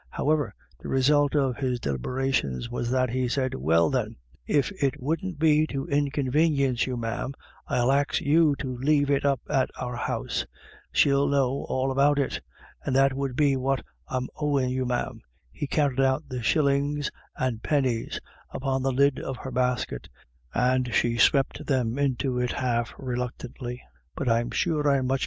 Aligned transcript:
However, 0.09 0.51
the 0.79 0.89
result 0.89 1.35
of 1.35 1.57
his 1.57 1.79
deliberations 1.79 2.71
was 2.71 2.89
that 2.89 3.11
he 3.11 3.27
said:" 3.27 3.53
Well 3.53 3.91
then, 3.91 4.15
if 4.47 4.71
it 4.83 4.95
wouldn't 4.99 5.37
be 5.37 5.67
to 5.67 5.85
inconvanience 5.85 6.87
you, 6.87 6.97
ma'am, 6.97 7.35
I'll 7.67 7.91
axe 7.91 8.19
you 8.19 8.55
to 8.55 8.77
lave 8.79 9.11
it 9.11 9.25
up 9.25 9.41
at 9.47 9.69
our 9.79 9.95
house; 9.95 10.43
she'll 10.91 11.27
know 11.27 11.67
all 11.69 11.91
about 11.91 12.17
it 12.17 12.41
And 12.83 12.95
that 12.95 13.13
would 13.13 13.35
be 13.35 13.55
what 13.55 13.85
I'm 14.07 14.27
owin' 14.37 14.71
you 14.71 14.87
ma'am 14.87 15.21
"—he 15.51 15.67
counted 15.67 15.99
out 16.01 16.23
the 16.27 16.41
shillings 16.41 17.11
and 17.37 17.61
pennies 17.61 18.19
upon 18.49 18.81
the 18.81 18.91
lid 18.91 19.19
of 19.19 19.37
her 19.37 19.51
basket, 19.51 20.09
and 20.51 20.91
she 20.95 21.19
swept 21.19 21.67
them 21.67 21.99
into 21.99 22.39
it 22.39 22.53
half 22.53 22.91
reluctantly 22.97 23.79
—"but 24.17 24.27
I'm 24.27 24.49
sure 24.49 24.79
I'm 24.79 24.81
much 24.81 24.83
276 24.83 24.89
IRISH 24.89 25.13
IDYLLS. 25.13 25.19